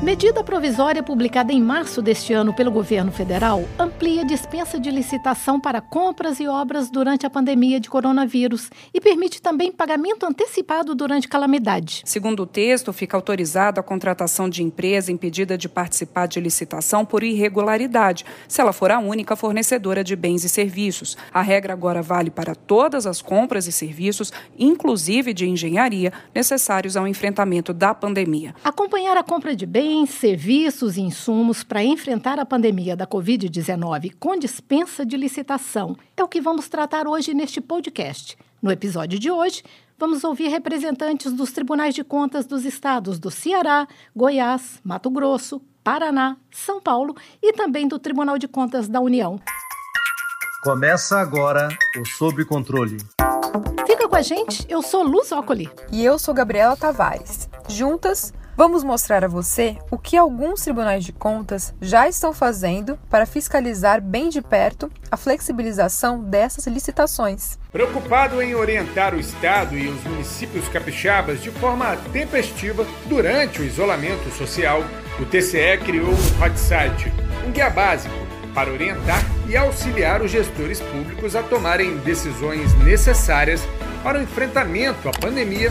Medida 0.00 0.44
provisória 0.44 1.02
publicada 1.02 1.52
em 1.52 1.60
março 1.60 2.00
deste 2.00 2.32
ano 2.32 2.54
pelo 2.54 2.70
governo 2.70 3.10
federal 3.10 3.64
amplia 3.76 4.22
a 4.22 4.24
dispensa 4.24 4.78
de 4.78 4.92
licitação 4.92 5.58
para 5.58 5.80
compras 5.80 6.38
e 6.38 6.46
obras 6.46 6.88
durante 6.88 7.26
a 7.26 7.30
pandemia 7.30 7.80
de 7.80 7.90
coronavírus 7.90 8.70
e 8.94 9.00
permite 9.00 9.42
também 9.42 9.72
pagamento 9.72 10.24
antecipado 10.24 10.94
durante 10.94 11.26
calamidade. 11.26 12.02
Segundo 12.04 12.44
o 12.44 12.46
texto, 12.46 12.92
fica 12.92 13.16
autorizada 13.16 13.80
a 13.80 13.82
contratação 13.82 14.48
de 14.48 14.62
empresa 14.62 15.10
impedida 15.10 15.58
de 15.58 15.68
participar 15.68 16.28
de 16.28 16.38
licitação 16.38 17.04
por 17.04 17.24
irregularidade, 17.24 18.24
se 18.46 18.60
ela 18.60 18.72
for 18.72 18.92
a 18.92 19.00
única 19.00 19.34
fornecedora 19.34 20.04
de 20.04 20.14
bens 20.14 20.44
e 20.44 20.48
serviços. 20.48 21.16
A 21.34 21.42
regra 21.42 21.72
agora 21.72 22.02
vale 22.02 22.30
para 22.30 22.54
todas 22.54 23.04
as 23.04 23.20
compras 23.20 23.66
e 23.66 23.72
serviços, 23.72 24.32
inclusive 24.56 25.34
de 25.34 25.48
engenharia, 25.48 26.12
necessários 26.32 26.96
ao 26.96 27.08
enfrentamento 27.08 27.74
da 27.74 27.92
pandemia. 27.92 28.54
Acompanhar 28.62 29.16
a 29.16 29.24
compra 29.24 29.56
de 29.56 29.66
bens 29.66 29.87
bens, 29.88 30.10
serviços 30.10 30.98
e 30.98 31.00
insumos 31.00 31.64
para 31.64 31.82
enfrentar 31.82 32.38
a 32.38 32.44
pandemia 32.44 32.94
da 32.94 33.06
Covid-19 33.06 34.12
com 34.20 34.38
dispensa 34.38 35.04
de 35.04 35.16
licitação 35.16 35.96
é 36.14 36.22
o 36.22 36.28
que 36.28 36.42
vamos 36.42 36.68
tratar 36.68 37.08
hoje 37.08 37.32
neste 37.32 37.58
podcast. 37.58 38.36
No 38.60 38.70
episódio 38.70 39.18
de 39.18 39.30
hoje, 39.30 39.62
vamos 39.98 40.24
ouvir 40.24 40.48
representantes 40.48 41.32
dos 41.32 41.52
tribunais 41.52 41.94
de 41.94 42.04
contas 42.04 42.44
dos 42.44 42.66
estados 42.66 43.18
do 43.18 43.30
Ceará, 43.30 43.88
Goiás, 44.14 44.78
Mato 44.84 45.08
Grosso, 45.08 45.58
Paraná, 45.82 46.36
São 46.50 46.82
Paulo 46.82 47.16
e 47.42 47.54
também 47.54 47.88
do 47.88 47.98
Tribunal 47.98 48.36
de 48.36 48.46
Contas 48.46 48.88
da 48.88 49.00
União. 49.00 49.40
Começa 50.62 51.18
agora 51.18 51.66
o 51.98 52.04
Sob 52.04 52.44
Controle. 52.44 52.98
Fica 53.86 54.06
com 54.06 54.16
a 54.16 54.20
gente, 54.20 54.66
eu 54.68 54.82
sou 54.82 55.02
Luz 55.02 55.32
Ocoli. 55.32 55.70
E 55.90 56.04
eu 56.04 56.18
sou 56.18 56.34
Gabriela 56.34 56.76
Tavares. 56.76 57.48
Juntas, 57.70 58.34
Vamos 58.58 58.82
mostrar 58.82 59.24
a 59.24 59.28
você 59.28 59.76
o 59.88 59.96
que 59.96 60.16
alguns 60.16 60.62
tribunais 60.62 61.04
de 61.04 61.12
contas 61.12 61.72
já 61.80 62.08
estão 62.08 62.32
fazendo 62.32 62.98
para 63.08 63.24
fiscalizar 63.24 64.02
bem 64.02 64.28
de 64.28 64.42
perto 64.42 64.90
a 65.12 65.16
flexibilização 65.16 66.24
dessas 66.24 66.66
licitações. 66.66 67.56
Preocupado 67.70 68.42
em 68.42 68.56
orientar 68.56 69.14
o 69.14 69.20
Estado 69.20 69.78
e 69.78 69.86
os 69.86 70.02
municípios 70.02 70.68
capixabas 70.70 71.40
de 71.40 71.52
forma 71.52 71.96
tempestiva 72.12 72.84
durante 73.06 73.62
o 73.62 73.64
isolamento 73.64 74.28
social, 74.30 74.82
o 75.20 75.24
TCE 75.24 75.78
criou 75.84 76.08
um 76.08 76.44
hot 76.44 76.58
site, 76.58 77.12
um 77.46 77.52
guia 77.52 77.70
básico 77.70 78.26
para 78.52 78.72
orientar 78.72 79.22
e 79.48 79.56
auxiliar 79.56 80.20
os 80.20 80.32
gestores 80.32 80.80
públicos 80.80 81.36
a 81.36 81.44
tomarem 81.44 81.98
decisões 81.98 82.74
necessárias 82.82 83.62
para 84.02 84.18
o 84.18 84.22
enfrentamento 84.22 85.08
à 85.08 85.12
pandemia 85.12 85.70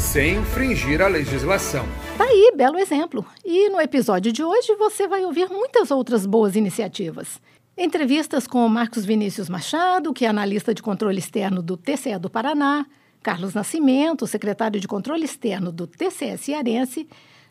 sem 0.00 0.38
infringir 0.38 1.02
a 1.02 1.06
legislação. 1.06 1.86
Tá 2.16 2.24
aí, 2.24 2.52
belo 2.56 2.78
exemplo. 2.78 3.24
E 3.44 3.68
no 3.68 3.80
episódio 3.80 4.32
de 4.32 4.42
hoje 4.42 4.74
você 4.76 5.06
vai 5.06 5.24
ouvir 5.24 5.48
muitas 5.50 5.90
outras 5.90 6.24
boas 6.24 6.56
iniciativas. 6.56 7.40
Entrevistas 7.76 8.46
com 8.46 8.66
Marcos 8.66 9.04
Vinícius 9.04 9.48
Machado, 9.48 10.12
que 10.12 10.24
é 10.24 10.28
analista 10.28 10.74
de 10.74 10.82
controle 10.82 11.18
externo 11.18 11.62
do 11.62 11.76
TCE 11.76 12.18
do 12.18 12.30
Paraná, 12.30 12.86
Carlos 13.22 13.52
Nascimento, 13.52 14.26
secretário 14.26 14.80
de 14.80 14.88
controle 14.88 15.24
externo 15.24 15.70
do 15.70 15.86
TCE 15.86 16.36
Cearense. 16.38 17.06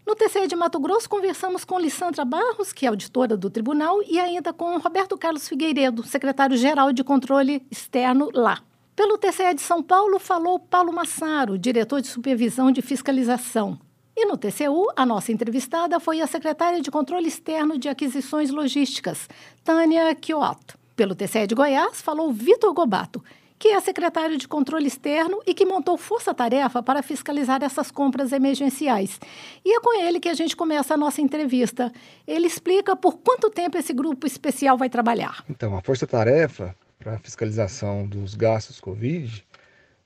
No 0.05 0.15
TCE 0.15 0.47
de 0.47 0.55
Mato 0.55 0.79
Grosso, 0.79 1.07
conversamos 1.07 1.63
com 1.63 1.79
Lissandra 1.79 2.25
Barros, 2.25 2.73
que 2.73 2.85
é 2.85 2.89
auditora 2.89 3.37
do 3.37 3.49
tribunal, 3.49 4.01
e 4.03 4.19
ainda 4.19 4.51
com 4.51 4.77
Roberto 4.79 5.15
Carlos 5.17 5.47
Figueiredo, 5.47 6.03
secretário-geral 6.03 6.91
de 6.91 7.03
controle 7.03 7.63
externo 7.71 8.29
lá. 8.33 8.59
Pelo 8.99 9.17
TCE 9.17 9.53
de 9.55 9.61
São 9.61 9.81
Paulo, 9.81 10.19
falou 10.19 10.59
Paulo 10.59 10.91
Massaro, 10.91 11.57
diretor 11.57 12.01
de 12.01 12.07
supervisão 12.07 12.69
de 12.69 12.81
fiscalização. 12.81 13.79
E 14.13 14.25
no 14.25 14.35
TCU, 14.37 14.91
a 14.93 15.05
nossa 15.05 15.31
entrevistada 15.31 16.01
foi 16.01 16.19
a 16.19 16.27
secretária 16.27 16.81
de 16.81 16.91
Controle 16.91 17.25
Externo 17.25 17.77
de 17.77 17.87
Aquisições 17.87 18.49
Logísticas, 18.49 19.29
Tânia 19.63 20.13
Kioto. 20.15 20.77
Pelo 20.97 21.15
TCE 21.15 21.47
de 21.47 21.55
Goiás, 21.55 22.01
falou 22.01 22.33
Vitor 22.33 22.73
Gobato, 22.73 23.23
que 23.57 23.69
é 23.69 23.79
secretário 23.79 24.37
de 24.37 24.49
Controle 24.49 24.87
Externo 24.87 25.39
e 25.47 25.53
que 25.53 25.65
montou 25.65 25.97
força-tarefa 25.97 26.83
para 26.83 27.01
fiscalizar 27.01 27.63
essas 27.63 27.89
compras 27.89 28.33
emergenciais. 28.33 29.17
E 29.63 29.77
é 29.77 29.79
com 29.79 29.97
ele 29.97 30.19
que 30.19 30.27
a 30.27 30.33
gente 30.33 30.57
começa 30.57 30.95
a 30.95 30.97
nossa 30.97 31.21
entrevista. 31.21 31.89
Ele 32.27 32.47
explica 32.47 32.97
por 32.97 33.19
quanto 33.19 33.49
tempo 33.49 33.77
esse 33.77 33.93
grupo 33.93 34.27
especial 34.27 34.77
vai 34.77 34.89
trabalhar. 34.89 35.41
Então, 35.49 35.77
a 35.77 35.81
força-tarefa 35.81 36.75
para 36.99 37.17
fiscalização 37.17 38.05
dos 38.05 38.35
gastos 38.35 38.81
Covid, 38.81 39.45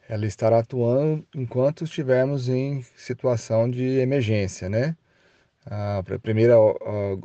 ela 0.07 0.27
estará 0.27 0.59
atuando 0.59 1.25
enquanto 1.33 1.83
estivermos 1.83 2.47
em 2.47 2.83
situação 2.95 3.69
de 3.69 3.97
emergência, 3.97 4.69
né? 4.69 4.95
A 5.65 6.03
primeira 6.21 6.55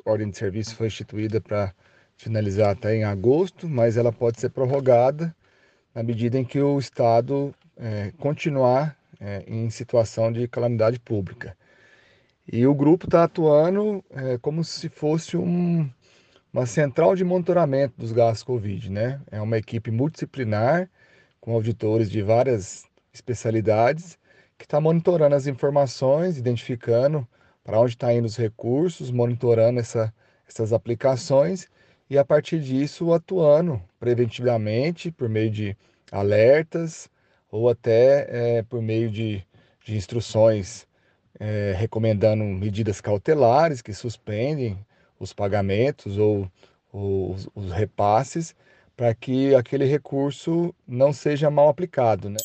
ordem 0.06 0.30
de 0.30 0.38
serviço 0.38 0.74
foi 0.74 0.86
instituída 0.86 1.38
para 1.40 1.74
finalizar 2.16 2.70
até 2.70 2.96
em 2.96 3.04
agosto, 3.04 3.68
mas 3.68 3.96
ela 3.98 4.12
pode 4.12 4.40
ser 4.40 4.48
prorrogada 4.48 5.34
na 5.94 6.02
medida 6.02 6.38
em 6.38 6.44
que 6.44 6.60
o 6.60 6.78
Estado 6.78 7.54
é, 7.76 8.12
continuar 8.18 8.96
é, 9.20 9.44
em 9.46 9.68
situação 9.68 10.32
de 10.32 10.48
calamidade 10.48 10.98
pública. 10.98 11.56
E 12.50 12.66
o 12.66 12.74
grupo 12.74 13.06
está 13.06 13.24
atuando 13.24 14.02
é, 14.10 14.38
como 14.38 14.64
se 14.64 14.88
fosse 14.88 15.36
um, 15.36 15.90
uma 16.58 16.66
central 16.66 17.14
de 17.14 17.22
monitoramento 17.22 17.94
dos 17.96 18.10
gastos 18.10 18.42
Covid, 18.42 18.90
né? 18.90 19.20
É 19.30 19.40
uma 19.40 19.56
equipe 19.56 19.92
multidisciplinar 19.92 20.90
com 21.40 21.52
auditores 21.52 22.10
de 22.10 22.20
várias 22.20 22.84
especialidades 23.14 24.18
que 24.58 24.64
está 24.64 24.80
monitorando 24.80 25.36
as 25.36 25.46
informações, 25.46 26.36
identificando 26.36 27.26
para 27.62 27.78
onde 27.78 27.92
estão 27.92 28.08
tá 28.08 28.14
indo 28.14 28.24
os 28.24 28.36
recursos, 28.36 29.12
monitorando 29.12 29.78
essa, 29.78 30.12
essas 30.48 30.72
aplicações 30.72 31.68
e 32.10 32.18
a 32.18 32.24
partir 32.24 32.58
disso 32.58 33.12
atuando 33.12 33.80
preventivamente 34.00 35.12
por 35.12 35.28
meio 35.28 35.52
de 35.52 35.76
alertas 36.10 37.08
ou 37.52 37.68
até 37.68 38.58
é, 38.58 38.62
por 38.64 38.82
meio 38.82 39.08
de, 39.08 39.46
de 39.84 39.96
instruções 39.96 40.88
é, 41.38 41.72
recomendando 41.76 42.42
medidas 42.42 43.00
cautelares 43.00 43.80
que 43.80 43.94
suspendem 43.94 44.76
os 45.18 45.32
pagamentos 45.32 46.18
ou, 46.18 46.50
os, 46.92 47.48
os 47.54 47.70
repasses 47.70 48.54
para 48.96 49.14
que 49.14 49.54
aquele 49.54 49.84
recurso 49.84 50.74
não 50.86 51.12
seja 51.12 51.50
mal 51.50 51.68
aplicado. 51.68 52.28
Né? 52.28 52.38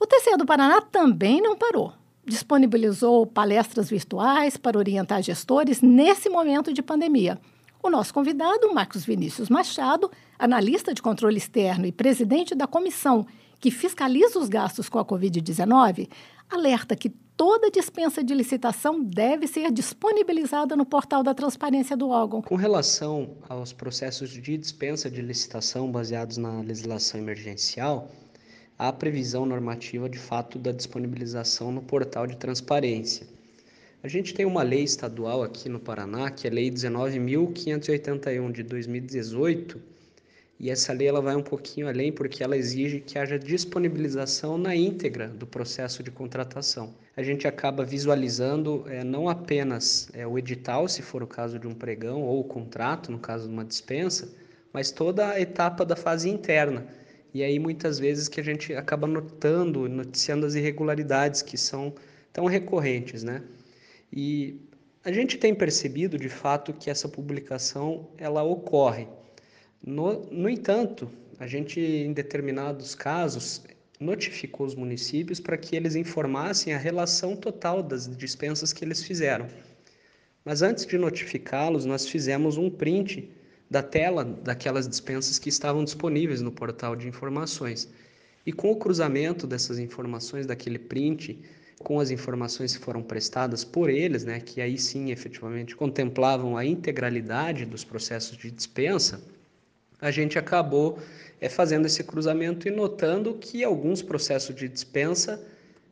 O 0.00 0.06
TCE 0.06 0.36
do 0.36 0.44
Paraná 0.44 0.80
também 0.80 1.40
não 1.40 1.56
parou. 1.56 1.92
Disponibilizou 2.24 3.26
palestras 3.26 3.88
virtuais 3.88 4.56
para 4.56 4.76
orientar 4.76 5.22
gestores 5.22 5.80
nesse 5.80 6.28
momento 6.28 6.72
de 6.72 6.82
pandemia. 6.82 7.38
O 7.80 7.88
nosso 7.88 8.12
convidado, 8.12 8.74
Marcos 8.74 9.04
Vinícius 9.04 9.48
Machado, 9.48 10.10
analista 10.36 10.92
de 10.92 11.00
controle 11.00 11.38
externo 11.38 11.86
e 11.86 11.92
presidente 11.92 12.54
da 12.54 12.66
comissão 12.66 13.24
que 13.60 13.70
fiscaliza 13.70 14.38
os 14.38 14.48
gastos 14.48 14.88
com 14.88 14.98
a 14.98 15.04
Covid-19, 15.04 16.08
alerta 16.48 16.96
que 16.96 17.08
toda 17.08 17.70
dispensa 17.70 18.22
de 18.22 18.34
licitação 18.34 19.02
deve 19.02 19.46
ser 19.46 19.70
disponibilizada 19.70 20.74
no 20.74 20.84
portal 20.84 21.22
da 21.22 21.32
transparência 21.32 21.96
do 21.96 22.08
órgão. 22.08 22.42
Com 22.42 22.56
relação 22.56 23.36
aos 23.48 23.72
processos 23.72 24.30
de 24.30 24.58
dispensa 24.58 25.10
de 25.10 25.22
licitação 25.22 25.90
baseados 25.90 26.36
na 26.36 26.60
legislação 26.60 27.20
emergencial, 27.20 28.10
há 28.78 28.92
previsão 28.92 29.46
normativa 29.46 30.08
de 30.08 30.18
fato 30.18 30.58
da 30.58 30.72
disponibilização 30.72 31.70
no 31.70 31.82
portal 31.82 32.26
de 32.26 32.36
transparência. 32.36 33.26
A 34.02 34.08
gente 34.08 34.32
tem 34.32 34.46
uma 34.46 34.62
lei 34.62 34.84
estadual 34.84 35.42
aqui 35.42 35.68
no 35.68 35.80
Paraná, 35.80 36.30
que 36.30 36.46
é 36.46 36.50
a 36.50 36.54
Lei 36.54 36.70
19.581 36.70 38.52
de 38.52 38.62
2018, 38.62 39.80
e 40.60 40.70
essa 40.70 40.92
lei 40.92 41.06
ela 41.06 41.20
vai 41.20 41.36
um 41.36 41.42
pouquinho 41.42 41.86
além 41.86 42.10
porque 42.10 42.42
ela 42.42 42.56
exige 42.56 42.98
que 43.00 43.16
haja 43.16 43.38
disponibilização 43.38 44.58
na 44.58 44.74
íntegra 44.74 45.28
do 45.28 45.46
processo 45.46 46.02
de 46.02 46.10
contratação. 46.10 46.94
A 47.16 47.22
gente 47.22 47.46
acaba 47.46 47.84
visualizando 47.84 48.84
é, 48.88 49.04
não 49.04 49.28
apenas 49.28 50.10
é, 50.12 50.26
o 50.26 50.36
edital, 50.36 50.88
se 50.88 51.00
for 51.00 51.22
o 51.22 51.28
caso 51.28 51.60
de 51.60 51.68
um 51.68 51.74
pregão, 51.74 52.22
ou 52.22 52.40
o 52.40 52.44
contrato, 52.44 53.12
no 53.12 53.20
caso 53.20 53.46
de 53.46 53.54
uma 53.54 53.64
dispensa, 53.64 54.34
mas 54.72 54.90
toda 54.90 55.28
a 55.28 55.40
etapa 55.40 55.84
da 55.84 55.94
fase 55.94 56.28
interna. 56.28 56.84
E 57.32 57.44
aí 57.44 57.58
muitas 57.60 58.00
vezes 58.00 58.26
que 58.26 58.40
a 58.40 58.44
gente 58.44 58.74
acaba 58.74 59.06
notando, 59.06 59.88
noticiando 59.88 60.44
as 60.44 60.56
irregularidades 60.56 61.40
que 61.40 61.56
são 61.56 61.94
tão 62.32 62.46
recorrentes, 62.46 63.22
né? 63.22 63.42
E 64.12 64.60
a 65.04 65.12
gente 65.12 65.38
tem 65.38 65.54
percebido 65.54 66.18
de 66.18 66.28
fato 66.28 66.72
que 66.72 66.90
essa 66.90 67.08
publicação 67.08 68.08
ela 68.18 68.42
ocorre 68.42 69.06
no, 69.84 70.24
no 70.26 70.48
entanto, 70.48 71.10
a 71.38 71.46
gente, 71.46 71.80
em 71.80 72.12
determinados 72.12 72.94
casos, 72.94 73.62
notificou 74.00 74.66
os 74.66 74.74
municípios 74.74 75.40
para 75.40 75.56
que 75.56 75.74
eles 75.74 75.94
informassem 75.94 76.72
a 76.72 76.78
relação 76.78 77.36
total 77.36 77.82
das 77.82 78.16
dispensas 78.16 78.72
que 78.72 78.84
eles 78.84 79.02
fizeram. 79.02 79.46
Mas 80.44 80.62
antes 80.62 80.86
de 80.86 80.96
notificá-los, 80.96 81.84
nós 81.84 82.06
fizemos 82.08 82.56
um 82.56 82.70
print 82.70 83.30
da 83.70 83.82
tela 83.82 84.24
daquelas 84.24 84.88
dispensas 84.88 85.38
que 85.38 85.48
estavam 85.48 85.84
disponíveis 85.84 86.40
no 86.40 86.50
portal 86.50 86.96
de 86.96 87.06
informações. 87.06 87.88
E 88.46 88.52
com 88.52 88.70
o 88.70 88.76
cruzamento 88.76 89.46
dessas 89.46 89.78
informações 89.78 90.46
daquele 90.46 90.78
print 90.78 91.38
com 91.80 92.00
as 92.00 92.10
informações 92.10 92.76
que 92.76 92.82
foram 92.82 93.02
prestadas 93.02 93.64
por 93.64 93.88
eles, 93.88 94.24
né, 94.24 94.40
que 94.40 94.60
aí 94.60 94.76
sim 94.78 95.10
efetivamente 95.10 95.76
contemplavam 95.76 96.56
a 96.56 96.64
integralidade 96.64 97.64
dos 97.64 97.84
processos 97.84 98.36
de 98.36 98.50
dispensa, 98.50 99.22
a 100.00 100.10
gente 100.10 100.38
acabou 100.38 100.98
é, 101.40 101.48
fazendo 101.48 101.86
esse 101.86 102.04
cruzamento 102.04 102.68
e 102.68 102.70
notando 102.70 103.34
que 103.34 103.64
alguns 103.64 104.02
processos 104.02 104.54
de 104.54 104.68
dispensa 104.68 105.44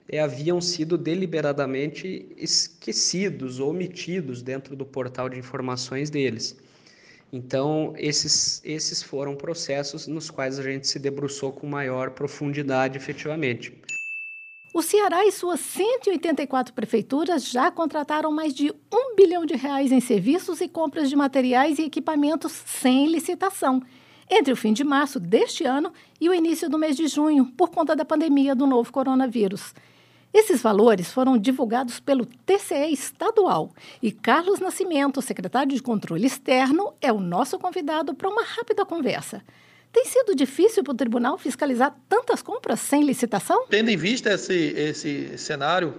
é, 0.08 0.20
haviam 0.20 0.61
sido 0.61 0.97
deliberadamente 0.97 2.26
esquecidos 2.37 3.58
ou 3.58 3.70
omitidos 3.70 4.43
dentro 4.43 4.76
do 4.76 4.87
portal 4.87 5.29
de 5.29 5.38
informações 5.38 6.11
deles. 6.11 6.56
Então, 7.32 7.93
esses, 7.97 8.62
esses 8.64 9.03
foram 9.03 9.35
processos 9.35 10.06
nos 10.06 10.31
quais 10.31 10.58
a 10.58 10.62
gente 10.62 10.87
se 10.87 10.99
debruçou 10.99 11.53
com 11.53 11.67
maior 11.67 12.11
profundidade 12.11 12.97
efetivamente. 12.97 13.73
O 14.76 14.82
Ceará 14.82 15.25
e 15.25 15.32
suas 15.32 15.61
184 15.61 16.75
prefeituras 16.75 17.49
já 17.49 17.70
contrataram 17.70 18.31
mais 18.31 18.52
de 18.52 18.70
um 18.93 19.17
bilhão 19.17 19.46
de 19.46 19.56
reais 19.56 19.90
em 19.90 20.00
serviços 20.00 20.61
e 20.61 20.69
compras 20.69 21.08
de 21.08 21.17
materiais 21.17 21.78
e 21.78 21.84
equipamentos 21.84 22.52
sem 22.52 23.06
licitação, 23.06 23.82
entre 24.31 24.52
o 24.52 24.56
fim 24.56 24.75
de 24.75 24.84
março 24.84 25.19
deste 25.19 25.64
ano 25.64 25.90
e 26.20 26.28
o 26.28 26.34
início 26.34 26.69
do 26.69 26.76
mês 26.76 26.94
de 26.94 27.08
junho, 27.08 27.46
por 27.56 27.70
conta 27.70 27.96
da 27.96 28.05
pandemia 28.05 28.55
do 28.55 28.67
novo 28.67 28.93
coronavírus. 28.93 29.73
Esses 30.31 30.61
valores 30.61 31.11
foram 31.11 31.38
divulgados 31.38 31.99
pelo 31.99 32.26
TCE 32.26 32.93
estadual 32.93 33.72
e 34.02 34.12
Carlos 34.12 34.61
Nascimento, 34.61 35.22
secretário 35.22 35.75
de 35.75 35.82
Controle 35.82 36.26
Externo, 36.26 36.93
é 37.00 37.11
o 37.11 37.19
nosso 37.19 37.58
convidado 37.58 38.12
para 38.12 38.29
uma 38.29 38.43
rápida 38.44 38.84
conversa. 38.84 39.43
Tem 39.96 40.04
sido 40.04 40.34
difícil 40.34 40.84
para 40.84 40.93
o 40.93 40.94
tribunal 40.94 41.38
fiscalizar 41.38 41.96
tantas 42.06 42.43
compras 42.43 42.81
sem 42.81 43.02
licitação? 43.02 43.64
Tendo 43.70 43.88
em 43.88 43.96
vista 43.96 44.31
esse, 44.31 44.75
esse 44.76 45.38
cenário 45.38 45.94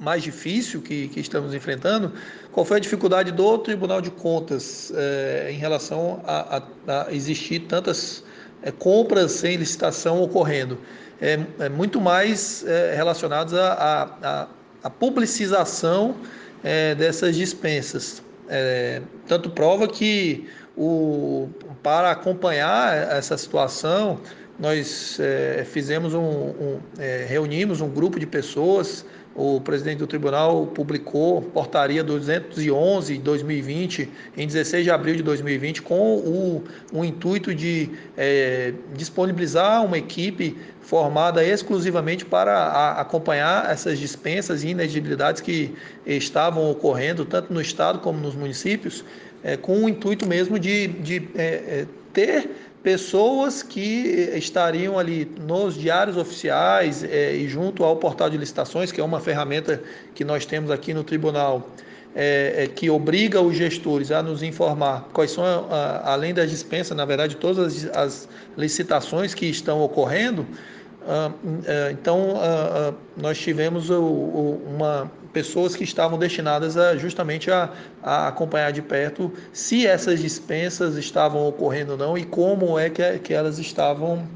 mais 0.00 0.22
difícil 0.22 0.80
que, 0.80 1.08
que 1.08 1.20
estamos 1.20 1.52
enfrentando, 1.52 2.10
qual 2.52 2.64
foi 2.64 2.78
a 2.78 2.80
dificuldade 2.80 3.30
do 3.30 3.58
Tribunal 3.58 4.00
de 4.00 4.10
Contas 4.10 4.90
é, 4.96 5.50
em 5.52 5.58
relação 5.58 6.22
a, 6.24 6.62
a, 6.86 7.06
a 7.06 7.12
existir 7.12 7.66
tantas 7.68 8.24
é, 8.62 8.72
compras 8.72 9.32
sem 9.32 9.56
licitação 9.56 10.22
ocorrendo? 10.22 10.78
É, 11.20 11.38
é 11.58 11.68
muito 11.68 12.00
mais 12.00 12.64
é, 12.64 12.94
relacionados 12.94 13.52
à 13.52 14.48
publicização 14.98 16.16
dessas 16.96 17.36
dispensas. 17.36 18.22
Tanto 19.28 19.50
prova 19.50 19.86
que 19.86 20.48
o, 20.78 21.48
para 21.82 22.12
acompanhar 22.12 22.96
essa 23.10 23.36
situação, 23.36 24.20
nós 24.58 25.18
é, 25.20 25.64
fizemos 25.64 26.14
um, 26.14 26.20
um 26.20 26.80
é, 26.98 27.26
reunimos 27.28 27.80
um 27.80 27.88
grupo 27.88 28.18
de 28.18 28.26
pessoas. 28.26 29.04
O 29.34 29.60
presidente 29.60 29.98
do 29.98 30.06
tribunal 30.06 30.66
publicou 30.66 31.40
portaria 31.40 32.02
211 32.02 33.18
de 33.18 33.20
2020, 33.20 34.08
em 34.36 34.46
16 34.48 34.82
de 34.82 34.90
abril 34.90 35.14
de 35.14 35.22
2020, 35.22 35.82
com 35.82 36.16
o, 36.16 36.64
o 36.92 37.04
intuito 37.04 37.54
de 37.54 37.88
é, 38.16 38.74
disponibilizar 38.96 39.84
uma 39.84 39.96
equipe 39.96 40.56
formada 40.80 41.44
exclusivamente 41.44 42.24
para 42.24 42.52
a, 42.52 43.00
acompanhar 43.00 43.70
essas 43.70 43.96
dispensas 43.96 44.64
e 44.64 44.70
inegibilidades 44.70 45.40
que 45.40 45.72
estavam 46.04 46.68
ocorrendo, 46.68 47.24
tanto 47.24 47.52
no 47.52 47.60
Estado 47.60 48.00
como 48.00 48.18
nos 48.18 48.34
municípios, 48.34 49.04
é, 49.42 49.56
com 49.56 49.84
o 49.84 49.88
intuito 49.88 50.26
mesmo 50.26 50.58
de, 50.58 50.88
de 50.88 51.28
é, 51.34 51.44
é 51.44 51.86
ter 52.12 52.50
pessoas 52.82 53.62
que 53.62 54.30
estariam 54.34 54.98
ali 54.98 55.30
nos 55.40 55.74
diários 55.76 56.16
oficiais 56.16 57.04
é, 57.04 57.34
e 57.34 57.48
junto 57.48 57.84
ao 57.84 57.96
portal 57.96 58.30
de 58.30 58.36
licitações, 58.36 58.92
que 58.92 59.00
é 59.00 59.04
uma 59.04 59.20
ferramenta 59.20 59.82
que 60.14 60.24
nós 60.24 60.46
temos 60.46 60.70
aqui 60.70 60.94
no 60.94 61.04
tribunal, 61.04 61.68
é, 62.14 62.64
é, 62.64 62.66
que 62.66 62.88
obriga 62.88 63.40
os 63.40 63.56
gestores 63.56 64.10
a 64.10 64.22
nos 64.22 64.42
informar 64.42 65.08
quais 65.12 65.32
são, 65.32 65.44
a, 65.44 66.12
além 66.12 66.32
das 66.32 66.50
dispensas, 66.50 66.96
na 66.96 67.04
verdade, 67.04 67.36
todas 67.36 67.84
as, 67.84 67.96
as 67.96 68.28
licitações 68.56 69.34
que 69.34 69.46
estão 69.46 69.82
ocorrendo. 69.82 70.46
Ah, 71.08 71.32
ah, 71.66 71.90
então, 71.90 72.34
ah, 72.36 72.92
nós 73.16 73.38
tivemos 73.38 73.88
uma, 73.88 75.10
pessoas 75.32 75.74
que 75.74 75.82
estavam 75.82 76.18
destinadas 76.18 76.76
a, 76.76 76.96
justamente 76.96 77.50
a, 77.50 77.72
a, 78.02 78.28
acompanhar 78.28 78.72
de 78.72 78.82
perto 78.82 79.32
se 79.52 79.86
essas 79.86 80.20
dispensas 80.20 80.96
estavam 80.96 81.48
ocorrendo 81.48 81.92
ou 81.92 81.98
não 81.98 82.18
e 82.18 82.24
como 82.24 82.78
é 82.78 82.90
que, 82.90 83.18
que 83.20 83.32
elas 83.32 83.58
estavam 83.58 84.28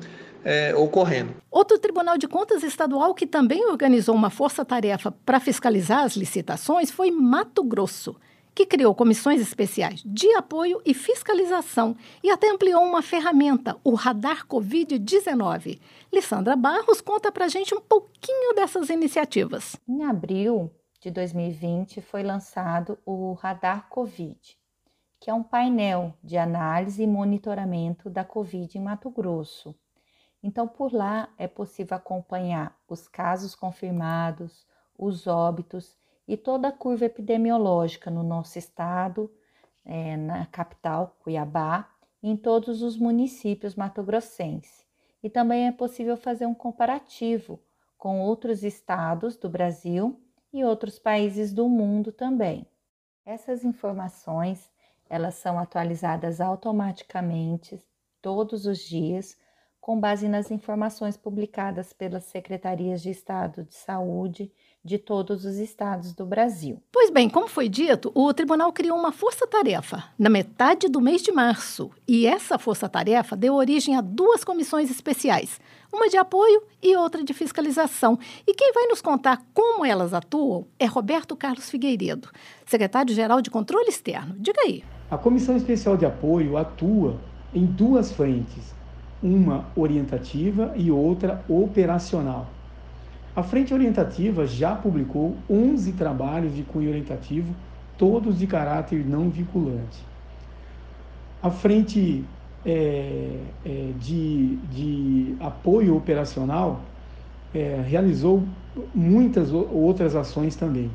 é, 0.44 0.74
ocorrendo. 0.74 1.34
Outro 1.50 1.78
Tribunal 1.78 2.16
de 2.16 2.26
Contas 2.26 2.62
Estadual 2.62 3.14
que 3.14 3.26
também 3.26 3.66
organizou 3.66 4.14
uma 4.14 4.30
força-tarefa 4.30 5.12
para 5.24 5.38
fiscalizar 5.38 6.04
as 6.04 6.16
licitações 6.16 6.90
foi 6.90 7.10
Mato 7.10 7.62
Grosso, 7.62 8.16
que 8.54 8.66
criou 8.66 8.94
comissões 8.94 9.40
especiais 9.40 10.02
de 10.04 10.32
apoio 10.34 10.80
e 10.84 10.94
fiscalização 10.94 11.96
e 12.22 12.30
até 12.30 12.50
ampliou 12.50 12.82
uma 12.82 13.02
ferramenta, 13.02 13.76
o 13.82 13.94
Radar 13.94 14.46
Covid-19. 14.46 15.80
Lissandra 16.12 16.54
Barros 16.56 17.00
conta 17.00 17.32
para 17.32 17.48
gente 17.48 17.74
um 17.74 17.80
pouquinho 17.80 18.54
dessas 18.54 18.90
iniciativas. 18.90 19.76
Em 19.88 20.04
abril, 20.04 20.70
de 21.00 21.10
2020 21.10 22.00
foi 22.00 22.22
lançado 22.22 22.98
o 23.04 23.32
Radar 23.32 23.88
Covid, 23.88 24.38
que 25.18 25.30
é 25.30 25.34
um 25.34 25.42
painel 25.42 26.14
de 26.22 26.36
análise 26.36 27.02
e 27.02 27.06
monitoramento 27.06 28.10
da 28.10 28.24
Covid 28.24 28.76
em 28.76 28.82
Mato 28.82 29.10
Grosso. 29.10 29.74
Então, 30.42 30.66
por 30.66 30.92
lá 30.92 31.28
é 31.38 31.46
possível 31.46 31.96
acompanhar 31.96 32.76
os 32.88 33.06
casos 33.06 33.54
confirmados, 33.54 34.66
os 34.98 35.26
óbitos 35.26 35.96
e 36.26 36.36
toda 36.36 36.68
a 36.68 36.72
curva 36.72 37.04
epidemiológica 37.04 38.10
no 38.10 38.22
nosso 38.22 38.58
estado, 38.58 39.30
é, 39.84 40.16
na 40.16 40.46
capital, 40.46 41.16
Cuiabá, 41.20 41.88
em 42.22 42.36
todos 42.36 42.82
os 42.82 42.96
municípios 42.96 43.74
matogrossenses. 43.74 44.86
E 45.22 45.28
também 45.28 45.66
é 45.66 45.72
possível 45.72 46.16
fazer 46.16 46.46
um 46.46 46.54
comparativo 46.54 47.60
com 47.98 48.20
outros 48.20 48.62
estados 48.62 49.36
do 49.36 49.48
Brasil 49.48 50.20
e 50.52 50.64
outros 50.64 50.98
países 50.98 51.52
do 51.52 51.68
mundo 51.68 52.12
também. 52.12 52.66
Essas 53.24 53.64
informações, 53.64 54.70
elas 55.08 55.36
são 55.36 55.58
atualizadas 55.58 56.40
automaticamente 56.40 57.80
todos 58.20 58.66
os 58.66 58.78
dias 58.78 59.36
com 59.80 59.98
base 59.98 60.28
nas 60.28 60.50
informações 60.50 61.16
publicadas 61.16 61.92
pelas 61.92 62.24
secretarias 62.24 63.02
de 63.02 63.10
Estado 63.10 63.64
de 63.64 63.74
Saúde 63.74 64.52
de 64.84 64.98
todos 64.98 65.44
os 65.44 65.58
estados 65.58 66.12
do 66.12 66.26
Brasil. 66.26 66.82
Pois 66.90 67.08
bem, 67.08 67.28
como 67.28 67.46
foi 67.46 67.68
dito, 67.68 68.10
o 68.14 68.34
tribunal 68.34 68.72
criou 68.72 68.98
uma 68.98 69.12
força-tarefa 69.12 70.04
na 70.18 70.28
metade 70.28 70.88
do 70.88 71.00
mês 71.00 71.22
de 71.22 71.30
março. 71.30 71.90
E 72.06 72.26
essa 72.26 72.58
força-tarefa 72.58 73.36
deu 73.36 73.54
origem 73.54 73.96
a 73.96 74.00
duas 74.00 74.42
comissões 74.42 74.90
especiais, 74.90 75.60
uma 75.92 76.08
de 76.08 76.16
apoio 76.16 76.62
e 76.82 76.96
outra 76.96 77.22
de 77.22 77.32
fiscalização. 77.32 78.18
E 78.46 78.54
quem 78.54 78.72
vai 78.72 78.86
nos 78.88 79.00
contar 79.00 79.42
como 79.54 79.84
elas 79.84 80.12
atuam 80.12 80.66
é 80.78 80.86
Roberto 80.86 81.36
Carlos 81.36 81.70
Figueiredo, 81.70 82.28
secretário-geral 82.66 83.40
de 83.40 83.50
Controle 83.50 83.88
Externo. 83.88 84.34
Diga 84.38 84.60
aí. 84.62 84.82
A 85.08 85.16
Comissão 85.16 85.56
Especial 85.56 85.96
de 85.96 86.06
Apoio 86.06 86.56
atua 86.56 87.20
em 87.54 87.66
duas 87.66 88.10
frentes, 88.10 88.74
uma 89.22 89.70
orientativa 89.76 90.72
e 90.74 90.90
outra 90.90 91.44
operacional. 91.48 92.48
A 93.34 93.42
Frente 93.42 93.72
Orientativa 93.72 94.46
já 94.46 94.74
publicou 94.74 95.36
11 95.48 95.92
trabalhos 95.92 96.54
de 96.54 96.62
cunho 96.64 96.90
orientativo, 96.90 97.54
todos 97.96 98.38
de 98.38 98.46
caráter 98.46 99.06
não 99.06 99.30
vinculante. 99.30 100.04
A 101.42 101.50
Frente 101.50 102.24
é, 102.64 103.38
é, 103.64 103.90
de, 103.98 104.56
de, 104.70 105.34
apoio 105.40 105.96
operacional 105.96 106.82
é, 107.54 107.82
realizou 107.88 108.44
muitas 108.94 109.50
outras 109.50 110.14
ações 110.14 110.54
também. 110.54 110.90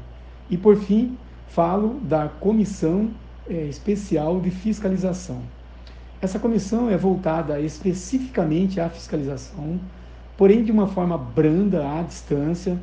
E, 0.47 0.55
por 0.55 0.77
fim, 0.77 1.17
falo 1.47 1.99
da 2.03 2.29
Comissão 2.29 3.09
é, 3.49 3.63
Especial 3.63 4.39
de 4.39 4.51
Fiscalização. 4.51 5.41
Essa 6.21 6.37
comissão 6.37 6.89
é 6.89 6.97
voltada 6.97 7.59
especificamente 7.59 8.79
à 8.79 8.89
fiscalização 8.89 9.79
porém 10.37 10.63
de 10.63 10.71
uma 10.71 10.87
forma 10.87 11.17
branda, 11.17 11.99
à 11.99 12.03
distância, 12.03 12.79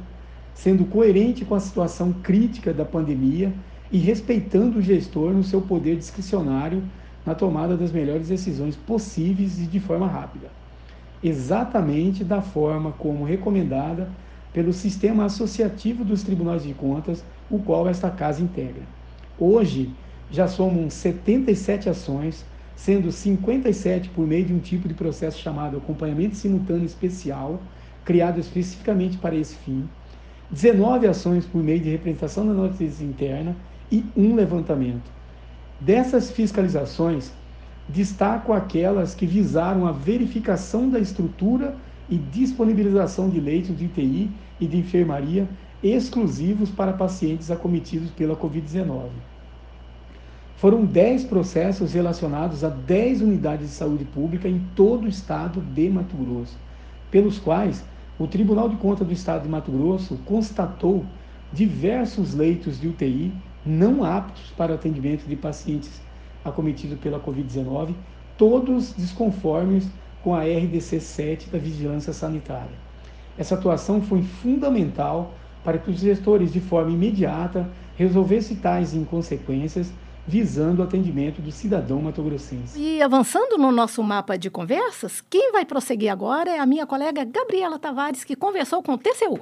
sendo 0.53 0.85
coerente 0.85 1.45
com 1.45 1.55
a 1.55 1.61
situação 1.61 2.13
crítica 2.13 2.73
da 2.73 2.85
pandemia 2.85 3.53
e 3.91 3.99
respeitando 3.99 4.79
o 4.79 4.83
gestor 4.83 5.33
no 5.33 5.45
seu 5.45 5.61
poder 5.61 5.97
discricionário 5.97 6.83
na 7.25 7.35
tomada 7.35 7.77
das 7.77 7.93
melhores 7.93 8.29
decisões 8.29 8.77
possíveis 8.77 9.59
e 9.61 9.67
de 9.67 9.81
forma 9.81 10.07
rápida. 10.07 10.51
Exatamente 11.23 12.23
da 12.23 12.43
forma 12.43 12.93
como 12.93 13.25
recomendada 13.25 14.09
pelo 14.53 14.73
sistema 14.73 15.25
associativo 15.25 16.05
dos 16.05 16.23
tribunais 16.23 16.63
de 16.63 16.75
contas, 16.75 17.25
o 17.51 17.59
qual 17.59 17.89
esta 17.89 18.11
casa 18.11 18.43
integra. 18.43 18.83
Hoje, 19.39 19.91
já 20.31 20.47
somam 20.47 20.91
77 20.91 21.89
ações 21.89 22.45
sendo 22.77 23.13
57 23.13 24.09
por 24.11 24.27
meio 24.27 24.45
de 24.45 24.53
um 24.53 24.59
tipo 24.59 24.89
de 24.89 24.95
processo 24.95 25.39
chamado 25.39 25.77
acompanhamento 25.77 26.37
simultâneo 26.37 26.85
especial, 26.85 27.63
criado 28.05 28.41
especificamente 28.41 29.17
para 29.19 29.35
esse 29.35 29.55
fim, 29.57 29.89
19 30.51 31.07
ações 31.07 31.47
por 31.47 31.63
meio 31.63 31.81
de 31.81 31.91
representação 31.91 32.47
da 32.47 32.53
notícia 32.53 33.05
interna 33.05 33.57
e 33.91 34.05
um 34.17 34.35
levantamento. 34.35 35.11
Dessas 35.81 36.31
fiscalizações, 36.31 37.33
destaco 37.89 38.53
aquelas 38.53 39.15
que 39.15 39.27
visaram 39.27 39.87
a 39.87 39.93
verificação 39.93 40.89
da 40.89 40.99
estrutura 40.99 41.77
e 42.09 42.17
disponibilização 42.17 43.29
de 43.29 43.41
leitos 43.41 43.77
de 43.77 43.87
UTI 43.87 44.31
e 44.61 44.67
de 44.67 44.77
enfermaria 44.77 45.49
exclusivos 45.83 46.71
para 46.71 46.93
pacientes 46.93 47.51
acometidos 47.51 48.11
pela 48.11 48.37
Covid-19. 48.37 49.11
Foram 50.57 50.85
10 50.85 51.25
processos 51.25 51.93
relacionados 51.93 52.65
a 52.65 52.69
10 52.69 53.23
unidades 53.23 53.69
de 53.69 53.75
saúde 53.75 54.05
pública 54.05 54.49
em 54.49 54.61
todo 54.75 55.05
o 55.05 55.09
estado 55.09 55.61
de 55.61 55.91
Mato 55.91 56.17
Grosso, 56.17 56.57
pelos 57.11 57.39
quais 57.39 57.85
o 58.19 58.27
Tribunal 58.27 58.69
de 58.69 58.77
Contas 58.77 59.07
do 59.07 59.13
Estado 59.13 59.43
de 59.43 59.49
Mato 59.49 59.73
Grosso 59.73 60.17
constatou 60.25 61.05
diversos 61.53 62.35
leitos 62.35 62.81
de 62.81 62.89
UTI 62.89 63.33
não 63.67 64.05
aptos 64.05 64.53
para 64.57 64.75
atendimento 64.75 65.27
de 65.27 65.37
pacientes 65.37 66.01
acometidos 66.45 66.99
pela 66.99 67.19
Covid-19, 67.19 67.95
todos 68.37 68.93
desconformes 68.93 69.89
com 70.23 70.35
a 70.35 70.43
RDC 70.43 71.01
7 71.01 71.51
da 71.51 71.59
Vigilância 71.59 72.13
Sanitária. 72.13 72.77
Essa 73.37 73.55
atuação 73.55 74.01
foi 74.01 74.23
fundamental 74.23 75.35
para 75.65 75.79
que 75.79 75.91
os 75.91 76.01
gestores, 76.01 76.53
de 76.53 76.61
forma 76.61 76.93
imediata, 76.93 77.69
resolvessem 77.97 78.57
tais 78.57 78.95
inconsequências, 78.95 79.93
visando 80.27 80.83
o 80.83 80.85
atendimento 80.85 81.43
do 81.43 81.53
cidadão 81.53 82.01
matogrossense. 82.01 82.79
E 82.79 83.03
avançando 83.03 83.59
no 83.59 83.71
nosso 83.71 84.03
mapa 84.03 84.37
de 84.37 84.51
conversas, 84.51 85.23
quem 85.29 85.53
vai 85.53 85.65
prosseguir 85.65 86.11
agora 86.11 86.51
é 86.51 86.59
a 86.59 86.67
minha 86.67 86.87
colega 86.87 87.25
Gabriela 87.25 87.79
Tavares, 87.79 88.25
que 88.25 88.37
conversou 88.37 88.83
com 88.83 88.95
o 88.95 88.99
TCU. 88.99 89.41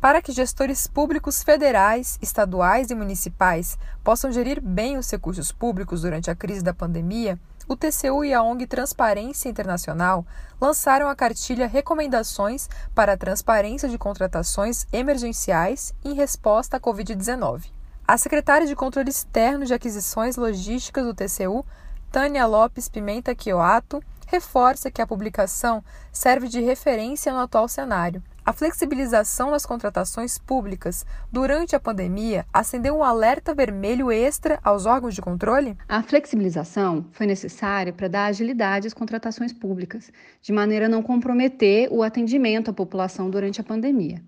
Para 0.00 0.20
que 0.20 0.32
gestores 0.32 0.86
públicos 0.86 1.42
federais, 1.42 2.18
estaduais 2.20 2.90
e 2.90 2.94
municipais 2.94 3.78
possam 4.02 4.30
gerir 4.30 4.60
bem 4.60 4.98
os 4.98 5.10
recursos 5.10 5.50
públicos 5.50 6.02
durante 6.02 6.30
a 6.30 6.34
crise 6.34 6.62
da 6.62 6.74
pandemia, 6.74 7.38
o 7.66 7.74
TCU 7.74 8.22
e 8.22 8.34
a 8.34 8.42
ONG 8.42 8.66
Transparência 8.66 9.48
Internacional 9.48 10.26
lançaram 10.60 11.08
a 11.08 11.16
cartilha 11.16 11.66
Recomendações 11.66 12.68
para 12.94 13.14
a 13.14 13.16
Transparência 13.16 13.88
de 13.88 13.96
Contratações 13.96 14.86
Emergenciais 14.92 15.94
em 16.04 16.12
Resposta 16.12 16.76
à 16.76 16.80
Covid-19. 16.80 17.73
A 18.06 18.18
secretária 18.18 18.66
de 18.66 18.76
Controle 18.76 19.08
Externo 19.08 19.64
de 19.64 19.72
Aquisições 19.72 20.36
Logísticas 20.36 21.04
do 21.06 21.14
TCU, 21.14 21.64
Tânia 22.12 22.44
Lopes 22.44 22.86
Pimenta 22.86 23.34
Quioato, 23.34 24.02
reforça 24.26 24.90
que 24.90 25.00
a 25.00 25.06
publicação 25.06 25.82
serve 26.12 26.48
de 26.48 26.60
referência 26.60 27.32
no 27.32 27.38
atual 27.38 27.66
cenário 27.66 28.22
a 28.46 28.52
flexibilização 28.52 29.50
nas 29.50 29.64
contratações 29.64 30.36
públicas 30.36 31.06
durante 31.32 31.74
a 31.74 31.80
pandemia 31.80 32.44
acendeu 32.52 32.98
um 32.98 33.02
alerta 33.02 33.54
vermelho 33.54 34.12
extra 34.12 34.58
aos 34.62 34.84
órgãos 34.84 35.14
de 35.14 35.22
controle? 35.22 35.78
A 35.88 36.02
flexibilização 36.02 37.06
foi 37.10 37.26
necessária 37.26 37.90
para 37.90 38.06
dar 38.06 38.26
agilidade 38.26 38.86
às 38.86 38.92
contratações 38.92 39.50
públicas, 39.50 40.12
de 40.42 40.52
maneira 40.52 40.84
a 40.84 40.88
não 40.90 41.02
comprometer 41.02 41.88
o 41.90 42.02
atendimento 42.02 42.70
à 42.70 42.74
população 42.74 43.30
durante 43.30 43.62
a 43.62 43.64
pandemia. 43.64 44.20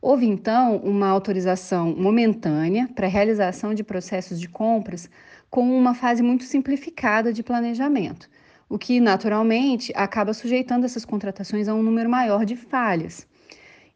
Houve 0.00 0.26
então 0.26 0.76
uma 0.78 1.08
autorização 1.08 1.94
momentânea 1.96 2.88
para 2.94 3.06
a 3.06 3.10
realização 3.10 3.74
de 3.74 3.82
processos 3.82 4.40
de 4.40 4.48
compras 4.48 5.08
com 5.50 5.76
uma 5.76 5.94
fase 5.94 6.22
muito 6.22 6.44
simplificada 6.44 7.32
de 7.32 7.42
planejamento, 7.42 8.28
o 8.68 8.78
que 8.78 9.00
naturalmente 9.00 9.92
acaba 9.96 10.34
sujeitando 10.34 10.84
essas 10.84 11.04
contratações 11.04 11.68
a 11.68 11.74
um 11.74 11.82
número 11.82 12.10
maior 12.10 12.44
de 12.44 12.56
falhas. 12.56 13.26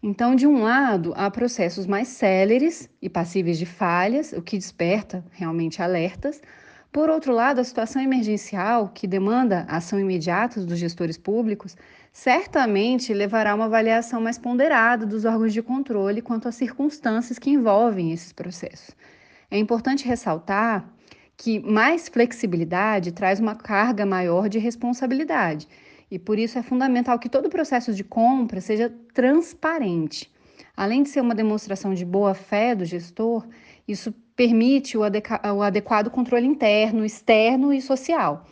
Então, 0.02 0.34
de 0.34 0.46
um 0.46 0.62
lado, 0.62 1.12
há 1.14 1.30
processos 1.30 1.86
mais 1.86 2.08
céleres 2.08 2.88
e 3.02 3.08
passíveis 3.10 3.58
de 3.58 3.66
falhas, 3.66 4.32
o 4.32 4.40
que 4.40 4.56
desperta 4.56 5.22
realmente 5.30 5.82
alertas. 5.82 6.40
Por 6.90 7.10
outro 7.10 7.34
lado, 7.34 7.60
a 7.60 7.64
situação 7.64 8.00
emergencial, 8.00 8.88
que 8.88 9.06
demanda 9.06 9.66
ação 9.68 10.00
imediata 10.00 10.64
dos 10.64 10.78
gestores 10.78 11.18
públicos, 11.18 11.76
certamente 12.12 13.14
levará 13.14 13.52
a 13.52 13.54
uma 13.54 13.66
avaliação 13.66 14.20
mais 14.20 14.38
ponderada 14.38 15.06
dos 15.06 15.24
órgãos 15.24 15.52
de 15.52 15.62
controle 15.62 16.20
quanto 16.20 16.48
às 16.48 16.56
circunstâncias 16.56 17.38
que 17.38 17.50
envolvem 17.50 18.12
esses 18.12 18.32
processos. 18.32 18.94
É 19.50 19.58
importante 19.58 20.06
ressaltar 20.06 20.88
que 21.36 21.60
mais 21.60 22.08
flexibilidade 22.08 23.12
traz 23.12 23.40
uma 23.40 23.54
carga 23.54 24.04
maior 24.04 24.48
de 24.48 24.58
responsabilidade 24.58 25.66
e 26.10 26.18
por 26.18 26.38
isso 26.38 26.58
é 26.58 26.62
fundamental 26.62 27.18
que 27.18 27.28
todo 27.28 27.46
o 27.46 27.50
processo 27.50 27.94
de 27.94 28.02
compra 28.02 28.60
seja 28.60 28.92
transparente. 29.14 30.30
Além 30.76 31.02
de 31.02 31.08
ser 31.08 31.20
uma 31.20 31.34
demonstração 31.34 31.94
de 31.94 32.04
boa 32.04 32.34
fé 32.34 32.74
do 32.74 32.84
gestor, 32.84 33.46
isso 33.86 34.12
permite 34.34 34.96
o, 34.96 35.02
adequado 35.62 36.10
controle 36.10 36.46
interno, 36.46 37.04
externo 37.04 37.72
e 37.72 37.80
social 37.80 38.44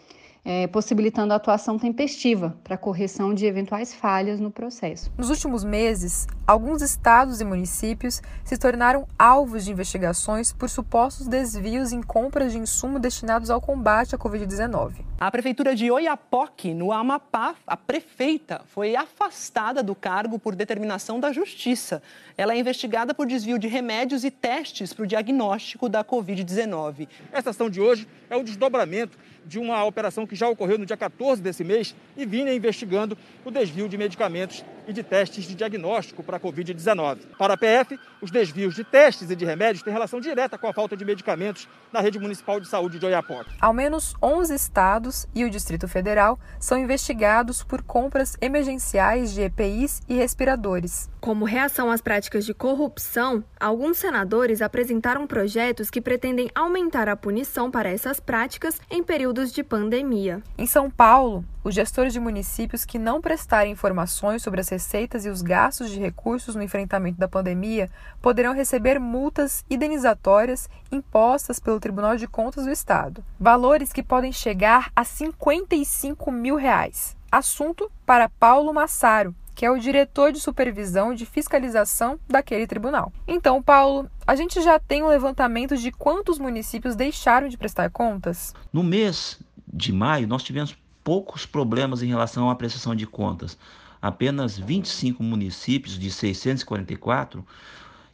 é, 0.45 0.67
possibilitando 0.67 1.33
a 1.33 1.37
atuação 1.37 1.79
tempestiva 1.79 2.57
para 2.65 2.77
correção 2.77 3.35
de 3.35 3.47
eventuais 3.47 3.95
falhas 3.95 4.41
no 4.41 4.51
processo. 4.51 5.11
Nos 5.17 5.31
últimos 5.31 5.65
meses, 5.65 6.27
alguns 6.49 6.81
estados 6.81 7.43
e 7.43 7.45
municípios 7.45 8.23
se 8.43 8.57
tornaram 8.57 9.07
alvos 9.19 9.67
de 9.67 9.71
investigações 9.71 10.51
por 10.51 10.71
supostos 10.71 11.29
desvios 11.29 11.93
em 11.93 12.03
compras 12.03 12.53
de 12.53 12.59
insumo 12.59 12.99
destinados 12.99 13.51
ao 13.51 13.61
combate 13.61 14.15
à 14.15 14.19
Covid-19. 14.19 15.05
A 15.21 15.31
prefeitura 15.31 15.75
de 15.75 15.91
Oiapoque, 15.91 16.73
no 16.73 16.91
Amapá, 16.91 17.55
a 17.67 17.77
prefeita 17.77 18.63
foi 18.69 18.97
afastada 18.97 19.83
do 19.83 19.95
cargo 19.95 20.39
por 20.39 20.55
determinação 20.55 21.21
da 21.21 21.33
Justiça. 21.33 22.03
Ela 22.35 22.55
é 22.55 22.59
investigada 22.59 23.13
por 23.13 23.27
desvio 23.27 23.59
de 23.59 23.69
remédios 23.69 24.25
e 24.25 24.31
testes 24.31 24.95
para 24.95 25.03
o 25.03 25.07
diagnóstico 25.07 25.87
da 25.87 26.03
Covid-19. 26.03 27.09
Essa 27.31 27.51
ação 27.51 27.69
de 27.69 27.79
hoje 27.79 28.09
é 28.31 28.37
o 28.37 28.43
desdobramento 28.43 29.19
de 29.45 29.59
uma 29.59 29.85
operação 29.85 30.27
que 30.27 30.37
já 30.37 30.49
ocorreu 30.49 30.79
no 30.79 30.87
dia 30.87 30.97
14 30.97 31.43
desse 31.43 31.65
mês 31.65 31.95
e 32.17 32.25
vinha 32.25 32.55
investigando 32.55 33.17
o 33.45 33.51
desvio 33.51 33.89
de 33.89 33.99
medicamentos 33.99 34.65
e 34.87 34.93
de 34.93 35.03
testes 35.03 35.45
de 35.45 35.55
diagnóstico 35.55 36.23
para 36.23 36.38
a 36.39 36.41
Covid-19. 36.41 37.19
Para 37.37 37.55
a 37.55 37.57
PF, 37.57 37.99
os 38.23 38.31
desvios 38.31 38.75
de 38.75 38.85
testes 38.85 39.31
e 39.31 39.37
de 39.37 39.45
remédios 39.45 39.83
têm 39.83 39.93
relação 39.93 40.21
direta 40.21 40.57
com 40.57 40.67
a 40.67 40.73
falta 40.73 40.97
de 40.97 41.05
medicamentos 41.05 41.69
na 41.93 42.01
rede 42.01 42.19
municipal 42.19 42.59
de 42.59 42.67
saúde 42.67 42.99
de 42.99 43.05
Oiapoque. 43.05 43.51
Ao 43.61 43.73
menos 43.73 44.15
11 44.23 44.55
estados 44.55 45.27
e 45.35 45.45
o 45.45 45.51
Distrito 45.51 45.87
Federal 45.87 46.39
são 46.59 46.79
investigados 46.79 47.63
por 47.63 47.83
compras 47.83 48.37
emergenciais 48.41 49.33
de 49.33 49.43
EPIs 49.43 50.01
e 50.09 50.15
respiradores. 50.15 51.11
Como 51.21 51.45
reação 51.45 51.91
às 51.91 52.01
práticas 52.01 52.47
de 52.47 52.55
corrupção, 52.55 53.43
alguns 53.59 53.99
senadores 53.99 54.63
apresentaram 54.63 55.27
projetos 55.27 55.91
que 55.91 56.01
pretendem 56.01 56.49
aumentar 56.55 57.09
a 57.09 57.17
punição 57.17 57.71
para 57.71 57.91
essas 57.91 58.21
práticas 58.21 58.81
em 58.89 59.03
períodos 59.03 59.53
de 59.53 59.65
pandemia. 59.65 60.43
Em 60.57 60.67
São 60.67 60.89
Paulo, 60.89 61.45
os 61.69 61.75
gestores 61.75 62.15
de 62.15 62.19
municípios 62.19 62.87
que 62.87 62.99
não 62.99 63.21
prestarem 63.21 63.73
informações 63.73 64.43
sobre 64.43 64.61
as 64.61 64.69
receitas 64.71 65.27
e 65.27 65.29
os 65.29 65.43
gastos 65.43 65.91
de 65.91 66.01
recursos 66.01 66.55
no 66.55 66.63
enfrentamento 66.63 67.19
da 67.19 67.29
pandemia 67.29 67.91
poderão 68.23 68.55
receber 68.55 68.99
multas 68.99 69.63
indenizatórias 69.69 70.69
impostas 70.91 71.61
pelo 71.61 71.79
Tribunal 71.79 72.17
de 72.17 72.27
Contas 72.27 72.65
do 72.65 72.71
Estado. 72.71 73.23
Valores 73.39 73.93
que 73.93 74.03
podem 74.03 74.33
chegar 74.33 74.91
a 74.97 75.05
55 75.05 76.33
mil 76.33 76.57
reais. 76.57 77.15
Assunto 77.31 77.93
para 78.07 78.31
Paulo 78.31 78.73
Massaro, 78.73 79.35
que 79.55 79.67
é 79.67 79.71
o 79.71 79.79
diretor 79.79 80.33
de 80.33 80.41
supervisão 80.41 81.13
de 81.13 81.27
fiscalização 81.27 82.19
daquele 82.27 82.67
tribunal. 82.67 83.13
Então, 83.27 83.63
Paulo, 83.63 84.11
a 84.27 84.35
gente 84.35 84.63
já 84.63 84.79
tem 84.79 85.03
um 85.03 85.09
levantamento 85.09 85.77
de 85.77 85.93
quantos 85.93 86.39
municípios 86.39 86.97
deixaram 86.97 87.47
de 87.47 87.59
prestar 87.59 87.91
contas? 87.91 88.55
No 88.73 88.83
mês 88.83 89.39
de 89.71 89.93
maio, 89.93 90.27
nós 90.27 90.43
tivemos 90.43 90.75
poucos 91.09 91.47
problemas 91.47 92.03
em 92.03 92.07
relação 92.07 92.51
à 92.51 92.55
prestação 92.55 92.95
de 92.95 93.07
contas. 93.07 93.57
Apenas 94.01 94.59
25 94.59 95.23
municípios 95.23 95.99
de 95.99 96.11
644, 96.11 97.43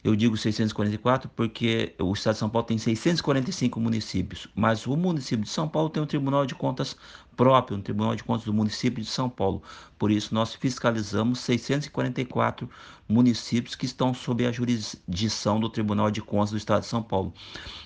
eu 0.01 0.15
digo 0.15 0.37
644 0.37 1.29
porque 1.35 1.93
o 1.99 2.13
estado 2.13 2.35
de 2.35 2.39
São 2.39 2.49
Paulo 2.49 2.65
tem 2.65 2.77
645 2.77 3.81
municípios, 3.81 4.47
mas 4.55 4.87
o 4.87 4.95
município 4.95 5.43
de 5.43 5.49
São 5.49 5.67
Paulo 5.67 5.89
tem 5.89 6.01
um 6.01 6.05
Tribunal 6.05 6.45
de 6.45 6.55
Contas 6.55 6.95
próprio, 7.35 7.77
um 7.77 7.81
Tribunal 7.81 8.15
de 8.15 8.23
Contas 8.23 8.45
do 8.45 8.53
município 8.53 9.03
de 9.03 9.09
São 9.09 9.29
Paulo. 9.29 9.61
Por 9.99 10.09
isso, 10.09 10.33
nós 10.33 10.55
fiscalizamos 10.55 11.39
644 11.39 12.69
municípios 13.09 13.75
que 13.75 13.85
estão 13.85 14.13
sob 14.13 14.45
a 14.45 14.53
jurisdição 14.53 15.59
do 15.59 15.67
Tribunal 15.67 16.09
de 16.09 16.21
Contas 16.21 16.51
do 16.51 16.57
estado 16.57 16.83
de 16.83 16.87
São 16.87 17.03
Paulo. 17.03 17.33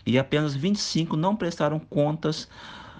E 0.05 0.19
apenas 0.19 0.53
25 0.53 1.17
não 1.17 1.35
prestaram 1.35 1.79
contas 1.79 2.47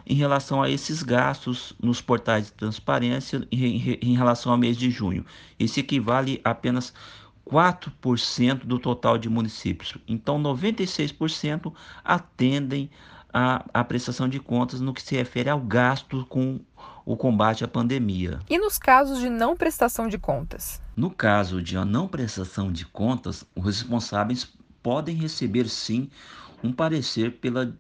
em 0.10 0.16
relação 0.16 0.64
a 0.64 0.70
esses 0.70 1.04
gastos 1.04 1.72
nos 1.80 2.02
portais 2.02 2.48
de 2.48 2.54
transparência 2.54 3.48
em, 3.52 4.18
relação 4.18 4.52
ao 4.52 4.58
mês 4.58 4.76
de 4.76 4.90
junho. 4.90 5.24
Isso 5.60 5.80
equivale 5.80 6.42
a 6.44 6.50
apenas 6.50 6.92
4% 7.48 8.66
do 8.66 8.80
total 8.80 9.20
de 9.20 9.30
municípios. 9.30 9.94
Então, 10.08 10.42
96% 10.42 11.72
atendem 12.04 12.90
a, 13.32 13.64
a 13.72 13.84
prestação 13.84 14.28
de 14.28 14.40
contas 14.40 14.82
no 14.82 14.96
que 14.96 15.02
se 15.02 15.16
refere 15.16 15.50
ao 15.50 15.60
gasto 15.60 16.26
com 16.26 16.60
o 17.06 17.16
combate 17.16 17.64
à 17.64 17.68
pandemia. 17.68 18.40
E 18.50 18.58
nos 18.58 18.80
casos 18.80 19.20
de 19.20 19.30
não 19.30 19.56
prestação 19.56 20.08
de 20.08 20.18
contas? 20.18 20.82
No 20.96 21.12
caso 21.12 21.62
de 21.62 21.76
não 21.86 22.08
prestação 22.08 22.72
de 22.72 22.86
contas, 22.86 23.46
os 23.56 23.64
responsáveis 23.64 24.52
podem 24.82 25.16
receber 25.16 25.70
sim 25.70 26.10
um 26.64 26.72
parecer 26.74 27.34
pela 27.34 27.72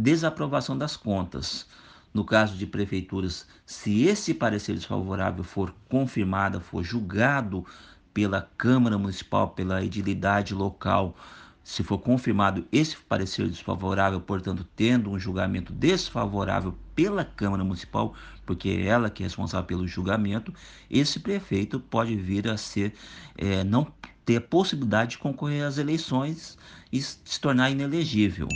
desaprovação 0.00 0.76
das 0.76 0.96
contas. 0.96 1.66
No 2.12 2.24
caso 2.24 2.56
de 2.56 2.66
prefeituras, 2.66 3.46
se 3.64 4.04
esse 4.04 4.34
parecer 4.34 4.74
desfavorável 4.74 5.44
for 5.44 5.74
confirmado, 5.88 6.60
for 6.60 6.82
julgado 6.82 7.64
pela 8.12 8.48
Câmara 8.56 8.98
Municipal, 8.98 9.50
pela 9.50 9.84
edilidade 9.84 10.54
local, 10.54 11.14
se 11.62 11.84
for 11.84 11.98
confirmado 11.98 12.66
esse 12.72 12.96
parecer 12.96 13.46
desfavorável, 13.46 14.20
portanto, 14.20 14.66
tendo 14.74 15.10
um 15.10 15.18
julgamento 15.18 15.72
desfavorável 15.72 16.74
pela 16.96 17.24
Câmara 17.24 17.62
Municipal, 17.62 18.14
porque 18.44 18.70
é 18.70 18.86
ela 18.86 19.10
que 19.10 19.22
é 19.22 19.26
responsável 19.26 19.66
pelo 19.66 19.86
julgamento, 19.86 20.52
esse 20.90 21.20
prefeito 21.20 21.78
pode 21.78 22.16
vir 22.16 22.48
a 22.48 22.56
ser, 22.56 22.94
é, 23.36 23.62
não 23.62 23.86
ter 24.24 24.36
a 24.38 24.40
possibilidade 24.40 25.12
de 25.12 25.18
concorrer 25.18 25.64
às 25.64 25.78
eleições 25.78 26.58
e 26.90 27.00
se 27.00 27.38
tornar 27.38 27.70
inelegível. 27.70 28.48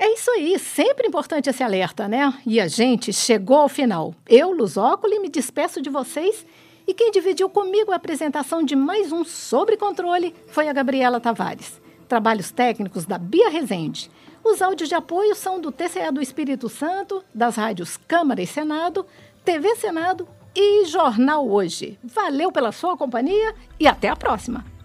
É 0.00 0.14
isso 0.14 0.30
aí, 0.30 0.56
sempre 0.60 1.08
importante 1.08 1.50
esse 1.50 1.60
alerta, 1.60 2.06
né? 2.06 2.32
E 2.46 2.60
a 2.60 2.68
gente 2.68 3.12
chegou 3.12 3.56
ao 3.56 3.68
final. 3.68 4.14
Eu, 4.28 4.52
Luzócoli, 4.52 5.18
me 5.18 5.28
despeço 5.28 5.82
de 5.82 5.90
vocês 5.90 6.46
e 6.86 6.94
quem 6.94 7.10
dividiu 7.10 7.50
comigo 7.50 7.90
a 7.90 7.96
apresentação 7.96 8.62
de 8.62 8.76
mais 8.76 9.10
um 9.10 9.24
Sobre 9.24 9.76
Controle 9.76 10.32
foi 10.46 10.68
a 10.68 10.72
Gabriela 10.72 11.18
Tavares. 11.18 11.80
Trabalhos 12.06 12.52
técnicos 12.52 13.06
da 13.06 13.18
Bia 13.18 13.50
Rezende. 13.50 14.08
Os 14.44 14.62
áudios 14.62 14.88
de 14.88 14.94
apoio 14.94 15.34
são 15.34 15.60
do 15.60 15.72
TCE 15.72 16.12
do 16.12 16.22
Espírito 16.22 16.68
Santo, 16.68 17.24
das 17.34 17.56
rádios 17.56 17.96
Câmara 17.96 18.40
e 18.40 18.46
Senado, 18.46 19.04
TV 19.44 19.74
Senado 19.74 20.28
e 20.54 20.84
Jornal 20.84 21.48
Hoje. 21.50 21.98
Valeu 22.04 22.52
pela 22.52 22.70
sua 22.70 22.96
companhia 22.96 23.52
e 23.80 23.88
até 23.88 24.08
a 24.08 24.16
próxima! 24.16 24.77